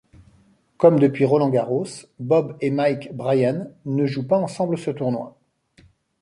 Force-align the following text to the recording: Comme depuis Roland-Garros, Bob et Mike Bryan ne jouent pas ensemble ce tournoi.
Comme 0.77 0.97
depuis 0.99 1.25
Roland-Garros, 1.25 1.85
Bob 2.19 2.57
et 2.59 2.71
Mike 2.71 3.15
Bryan 3.15 3.67
ne 3.85 4.07
jouent 4.07 4.25
pas 4.25 4.39
ensemble 4.39 4.79
ce 4.79 4.89
tournoi. 4.89 5.37